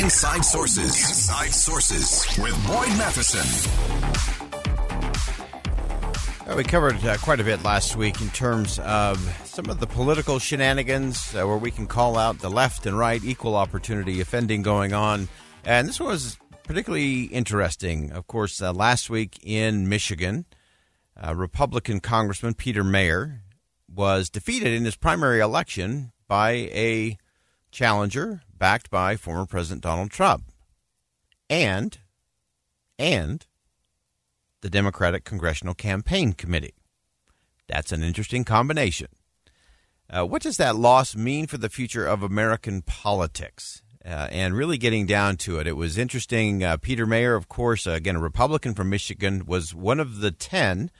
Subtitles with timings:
[0.00, 1.08] Inside Sources.
[1.10, 3.46] Inside Sources with Boyd Matheson.
[6.46, 9.86] Well, we covered uh, quite a bit last week in terms of some of the
[9.86, 14.62] political shenanigans uh, where we can call out the left and right equal opportunity offending
[14.62, 15.28] going on.
[15.66, 18.10] And this was particularly interesting.
[18.10, 20.46] Of course, uh, last week in Michigan,
[21.22, 23.40] uh, Republican Congressman Peter Meijer
[23.94, 27.18] was defeated in his primary election by a
[27.70, 30.44] challenger backed by former President Donald Trump
[31.48, 31.98] and
[32.98, 33.46] and
[34.60, 36.74] the Democratic Congressional Campaign Committee.
[37.66, 39.08] That's an interesting combination.
[40.08, 43.82] Uh, what does that loss mean for the future of American politics?
[44.04, 46.62] Uh, and really getting down to it, it was interesting.
[46.62, 50.30] Uh, Peter Meijer, of course, uh, again, a Republican from Michigan, was one of the
[50.30, 50.90] 10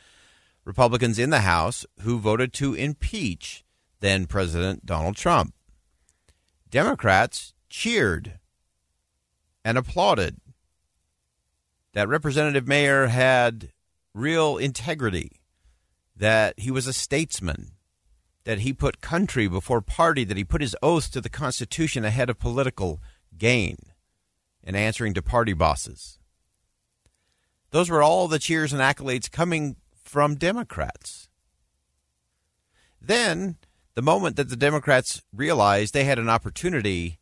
[0.65, 3.65] Republicans in the House who voted to impeach
[4.01, 5.55] then President Donald Trump.
[6.71, 8.39] Democrats cheered
[9.65, 10.41] and applauded
[11.93, 13.73] that Representative Meijer had
[14.15, 15.41] real integrity,
[16.17, 17.73] that he was a statesman,
[18.45, 22.31] that he put country before party, that he put his oath to the Constitution ahead
[22.31, 23.01] of political
[23.37, 23.77] gain
[24.63, 26.19] and answering to party bosses.
[27.71, 31.29] Those were all the cheers and accolades coming from Democrats.
[33.01, 33.57] Then,
[34.01, 37.19] the moment that the Democrats realized they had an opportunity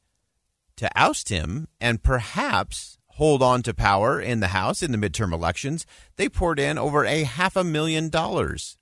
[0.76, 5.32] to oust him and perhaps hold on to power in the House in the midterm
[5.32, 5.84] elections,
[6.14, 8.76] they poured in over a half a million dollars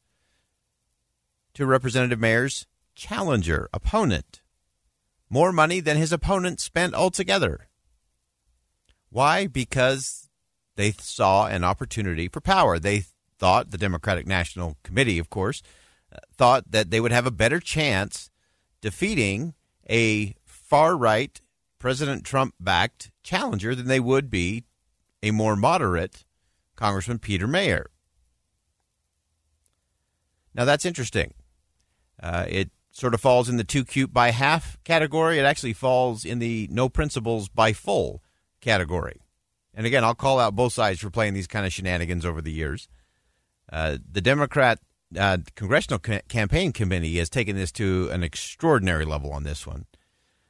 [1.55, 4.43] to Representative Meijer's challenger, opponent.
[5.31, 7.67] More money than his opponent spent altogether.
[9.09, 9.47] Why?
[9.47, 10.29] Because
[10.75, 12.79] they saw an opportunity for power.
[12.79, 13.05] They
[13.39, 15.63] thought, the Democratic National Committee, of course,
[16.37, 18.31] thought that they would have a better chance
[18.81, 19.55] defeating
[19.89, 21.41] a far right
[21.79, 24.65] President Trump backed challenger than they would be
[25.23, 26.25] a more moderate
[26.75, 27.87] Congressman Peter Meijer.
[30.55, 31.35] Now that's interesting.
[32.23, 35.39] Uh, it sort of falls in the too cute by half category.
[35.39, 38.23] It actually falls in the no principles by full
[38.61, 39.21] category.
[39.75, 42.53] And again, I'll call out both sides for playing these kind of shenanigans over the
[42.53, 42.89] years.
[43.71, 44.79] Uh, the Democrat
[45.19, 49.87] uh, Congressional Campaign Committee has taken this to an extraordinary level on this one.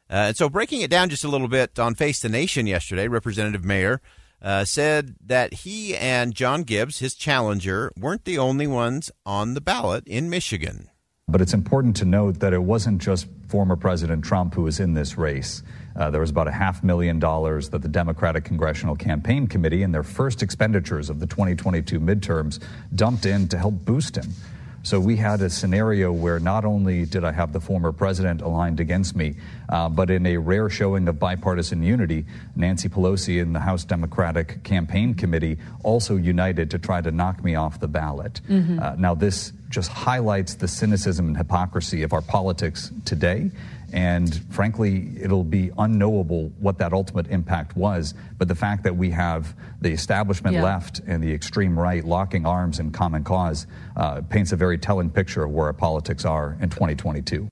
[0.08, 3.08] Uh, and so, breaking it down just a little bit on Face the Nation yesterday,
[3.08, 3.98] Representative Meijer
[4.40, 9.60] uh, said that he and John Gibbs, his challenger, weren't the only ones on the
[9.60, 10.88] ballot in Michigan.
[11.28, 14.94] But it's important to note that it wasn't just former President Trump who was in
[14.94, 15.62] this race.
[15.96, 19.92] Uh, there was about a half million dollars that the Democratic Congressional Campaign Committee, in
[19.92, 22.62] their first expenditures of the 2022 midterms,
[22.94, 24.30] dumped in to help boost him.
[24.86, 28.78] So we had a scenario where not only did I have the former president aligned
[28.78, 29.34] against me,
[29.68, 32.24] uh, but in a rare showing of bipartisan unity,
[32.54, 37.56] Nancy Pelosi and the House Democratic Campaign Committee also united to try to knock me
[37.56, 38.40] off the ballot.
[38.48, 38.78] Mm-hmm.
[38.78, 43.50] Uh, now, this just highlights the cynicism and hypocrisy of our politics today.
[43.96, 48.12] And frankly, it'll be unknowable what that ultimate impact was.
[48.36, 50.62] But the fact that we have the establishment yeah.
[50.62, 55.08] left and the extreme right locking arms in common cause uh, paints a very telling
[55.08, 57.48] picture of where our politics are in 2022.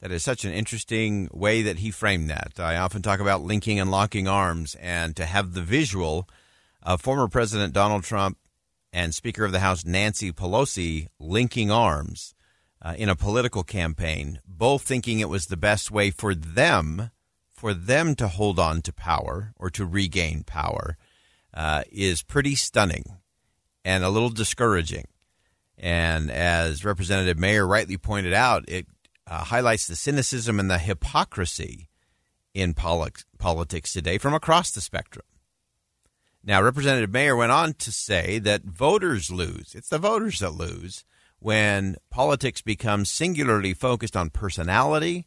[0.00, 2.58] That is such an interesting way that he framed that.
[2.58, 6.28] I often talk about linking and locking arms, and to have the visual
[6.82, 8.38] of former President Donald Trump
[8.92, 12.34] and Speaker of the House Nancy Pelosi linking arms
[12.82, 17.10] uh, in a political campaign, both thinking it was the best way for them
[17.60, 20.96] for them to hold on to power or to regain power,
[21.52, 23.04] uh, is pretty stunning
[23.84, 25.04] and a little discouraging.
[25.76, 28.86] And as Representative Meijer rightly pointed out, it
[29.26, 31.88] uh, highlights the cynicism and the hypocrisy
[32.54, 35.26] in politics today from across the spectrum.
[36.42, 39.74] Now, Representative Meijer went on to say that voters lose.
[39.74, 41.04] It's the voters that lose
[41.40, 45.26] when politics becomes singularly focused on personality,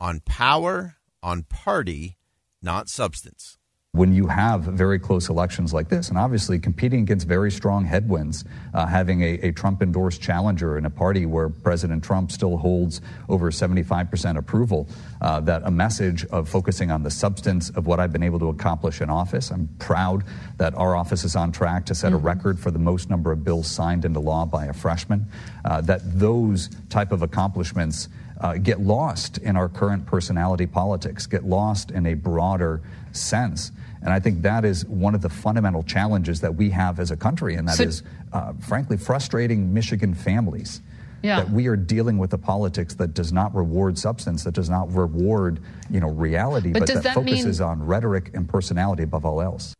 [0.00, 2.16] on power, on party,
[2.60, 3.58] not substance.
[3.94, 8.44] When you have very close elections like this, and obviously competing against very strong headwinds,
[8.74, 13.00] uh, having a, a Trump endorsed challenger in a party where President Trump still holds
[13.28, 14.88] over 75% approval,
[15.20, 18.48] uh, that a message of focusing on the substance of what I've been able to
[18.48, 19.52] accomplish in office.
[19.52, 20.24] I'm proud
[20.56, 22.16] that our office is on track to set mm-hmm.
[22.16, 25.24] a record for the most number of bills signed into law by a freshman,
[25.64, 28.08] uh, that those type of accomplishments
[28.44, 32.82] uh, get lost in our current personality politics, get lost in a broader
[33.12, 33.72] sense.
[34.02, 37.16] And I think that is one of the fundamental challenges that we have as a
[37.16, 38.02] country, and that so, is,
[38.34, 40.82] uh, frankly, frustrating Michigan families.
[41.22, 41.40] Yeah.
[41.40, 44.94] That we are dealing with a politics that does not reward substance, that does not
[44.94, 45.58] reward,
[45.88, 47.68] you know, reality, but, but that, that, focuses mean...
[47.70, 49.74] on rhetoric and personality above all else.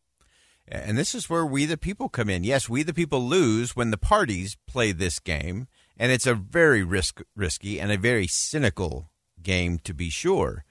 [0.66, 2.44] And this is where we the people come in.
[2.44, 6.82] Yes, we the people lose when the parties play this game, and it's a very
[6.82, 9.10] risk risky and a very cynical
[9.42, 10.64] game to be sure.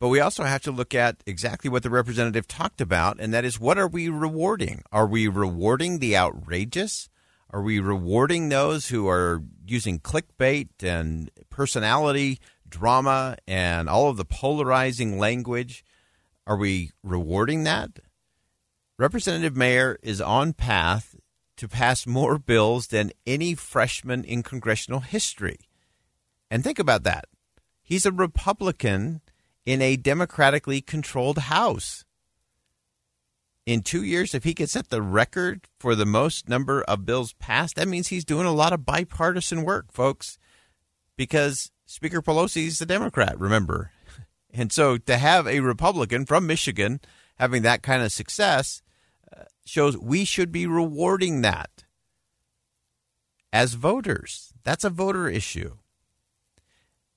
[0.00, 3.44] But we also have to look at exactly what the representative talked about, and that
[3.44, 4.82] is what are we rewarding?
[4.92, 7.08] Are we rewarding the outrageous?
[7.50, 12.38] Are we rewarding those who are using clickbait and personality
[12.68, 15.84] drama and all of the polarizing language?
[16.46, 17.98] Are we rewarding that?
[18.98, 21.16] Representative Meijer is on path
[21.58, 25.58] to pass more bills than any freshman in congressional history.
[26.50, 27.26] And think about that.
[27.82, 29.20] He's a Republican
[29.66, 32.04] in a democratically controlled House.
[33.66, 37.34] In two years, if he could set the record for the most number of bills
[37.34, 40.38] passed, that means he's doing a lot of bipartisan work, folks,
[41.16, 43.92] because Speaker Pelosi's a Democrat, remember.
[44.50, 47.00] And so to have a Republican from Michigan
[47.38, 48.80] having that kind of success
[49.68, 51.84] shows we should be rewarding that
[53.52, 54.52] as voters.
[54.64, 55.76] That's a voter issue.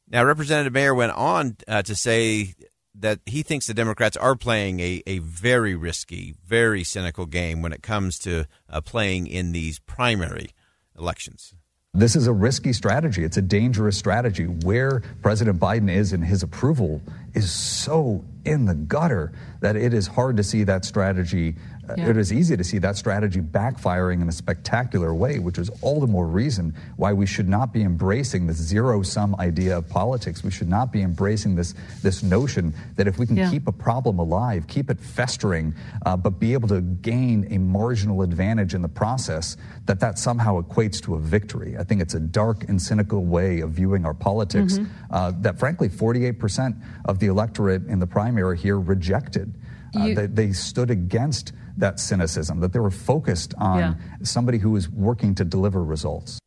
[0.08, 2.56] Now, Representative Meijer went on uh, to say
[2.96, 7.72] that he thinks the Democrats are playing a, a very risky, very cynical game when
[7.72, 10.50] it comes to uh, playing in these primary
[10.98, 11.54] elections.
[11.94, 13.24] This is a risky strategy.
[13.26, 14.46] It's a dangerous strategy.
[14.46, 17.02] Where President Biden is in his approval
[17.34, 21.56] is so in the gutter that it is hard to see that strategy
[21.98, 22.10] yeah.
[22.10, 26.00] it is easy to see that strategy backfiring in a spectacular way, which is all
[26.00, 30.44] the more reason why we should not be embracing this zero sum idea of politics.
[30.44, 33.50] We should not be embracing this, this notion that if we can yeah.
[33.50, 35.74] keep a problem alive, keep it festering,
[36.06, 40.62] uh, but be able to gain a marginal advantage in the process, that that somehow
[40.62, 41.78] equates to a victory.
[41.78, 44.92] I think it's a dark and cynical way of viewing our politics mm-hmm.
[45.14, 49.54] uh, that, frankly, 48% of the electorate in the primary here rejected.
[49.96, 53.94] Uh, you, they, they, stood against that cynicism, that they were focused on yeah.
[54.24, 56.40] somebody who was working to deliver results.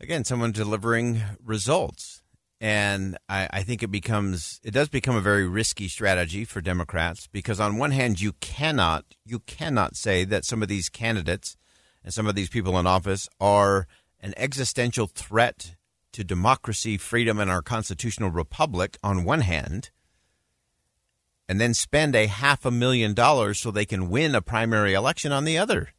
[0.00, 2.22] Again, someone delivering results.
[2.60, 7.26] And I, I, think it becomes it does become a very risky strategy for Democrats
[7.26, 11.56] because on one hand you cannot you cannot say that some of these candidates
[12.04, 13.88] and some of these people in office are
[14.20, 15.74] an existential threat
[16.12, 19.90] to democracy, freedom, and our constitutional republic on one hand,
[21.48, 25.32] and then spend a half a million dollars so they can win a primary election
[25.32, 25.90] on the other.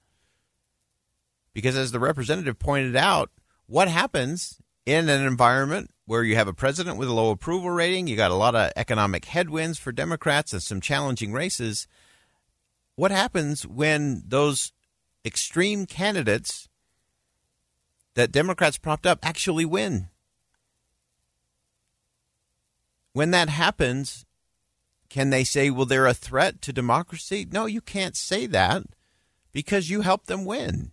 [1.54, 3.30] Because as the representative pointed out,
[3.68, 8.08] what happens in an environment where you have a president with a low approval rating,
[8.08, 11.88] you got a lot of economic headwinds for Democrats and some challenging races.
[12.96, 14.74] What happens when those
[15.26, 16.68] extreme candidates
[18.16, 20.10] that Democrats propped up actually win?
[23.14, 24.26] When that happens,
[25.14, 27.46] can they say, well, they're a threat to democracy?
[27.52, 28.82] No, you can't say that
[29.52, 30.92] because you helped them win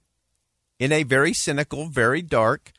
[0.78, 2.72] in a very cynical, very dark,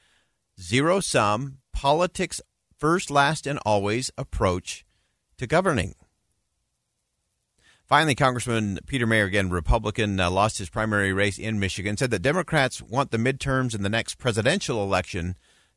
[0.62, 2.42] zero sum, politics
[2.78, 4.86] first, last, and always approach
[5.40, 5.96] to governing.
[7.88, 12.22] Finally, Congressman Peter Meijer, again, Republican, uh, lost his primary race in Michigan, said that
[12.22, 15.36] Democrats want the midterms and the next presidential election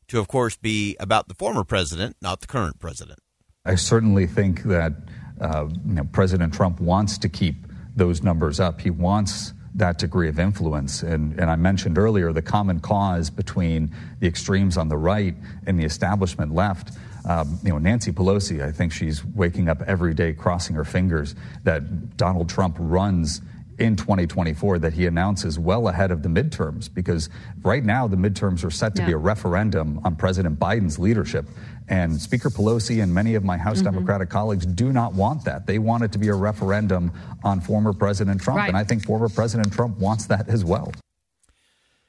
[0.08, 3.20] to, of course, be about the former president, not the current president.
[3.64, 4.92] I certainly think that
[5.40, 7.56] uh, you know, President Trump wants to keep
[7.96, 8.80] those numbers up.
[8.80, 11.02] He wants that degree of influence.
[11.02, 15.34] And, and I mentioned earlier the common cause between the extremes on the right
[15.66, 16.92] and the establishment left.
[17.26, 21.34] Um, you know, Nancy Pelosi, I think she's waking up every day crossing her fingers
[21.64, 23.40] that Donald Trump runs
[23.78, 27.28] in 2024 that he announces well ahead of the midterms because
[27.62, 29.06] right now the midterms are set to yeah.
[29.06, 31.46] be a referendum on President Biden's leadership.
[31.88, 33.92] And Speaker Pelosi and many of my House mm-hmm.
[33.92, 35.66] Democratic colleagues do not want that.
[35.66, 37.12] They want it to be a referendum
[37.42, 38.58] on former President Trump.
[38.58, 38.68] Right.
[38.68, 40.92] And I think former President Trump wants that as well.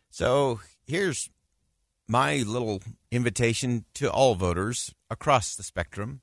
[0.10, 1.30] So here's
[2.08, 2.82] my little
[3.12, 6.22] invitation to all voters across the spectrum.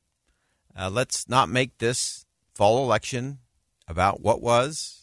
[0.75, 3.39] Uh, let's not make this fall election
[3.89, 5.02] about what was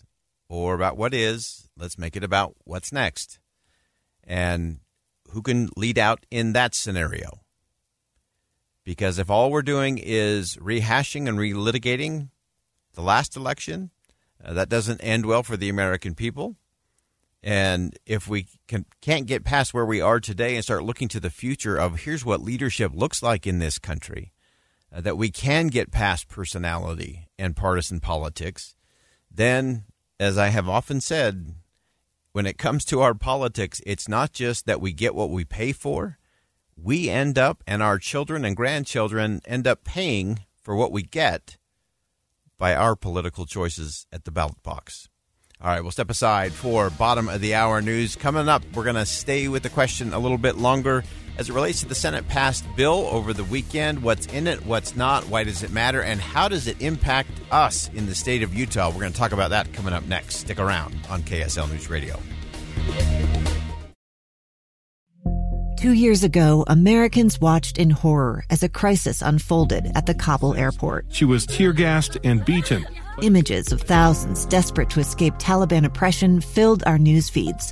[0.49, 1.69] or about what is.
[1.77, 3.39] Let's make it about what's next.
[4.23, 4.79] And
[5.29, 7.41] who can lead out in that scenario?
[8.83, 12.29] Because if all we're doing is rehashing and relitigating
[12.95, 13.91] the last election,
[14.43, 16.55] uh, that doesn't end well for the American people.
[17.41, 21.19] And if we can, can't get past where we are today and start looking to
[21.19, 24.33] the future of here's what leadership looks like in this country,
[24.93, 28.75] uh, that we can get past personality and partisan politics,
[29.31, 29.85] then,
[30.19, 31.55] as I have often said,
[32.31, 35.71] when it comes to our politics, it's not just that we get what we pay
[35.71, 36.17] for.
[36.75, 41.57] We end up, and our children and grandchildren end up paying for what we get
[42.57, 45.09] by our political choices at the ballot box.
[45.61, 48.15] All right, we'll step aside for bottom of the hour news.
[48.15, 51.03] Coming up, we're going to stay with the question a little bit longer
[51.39, 54.03] as it relates to the Senate passed bill over the weekend.
[54.03, 57.89] What's in it, what's not, why does it matter, and how does it impact us
[57.95, 58.89] in the state of Utah?
[58.89, 60.35] We're going to talk about that coming up next.
[60.35, 62.19] Stick around on KSL News Radio.
[65.77, 71.05] Two years ago, Americans watched in horror as a crisis unfolded at the Kabul airport.
[71.07, 72.85] She was tear gassed and beaten.
[73.21, 77.71] Images of thousands desperate to escape Taliban oppression filled our news feeds.